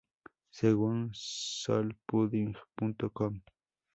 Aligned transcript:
Según 0.49 1.11
"solpugid.com" 1.13 3.41